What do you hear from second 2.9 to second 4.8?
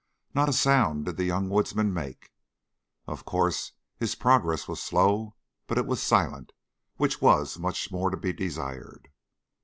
Of course his progress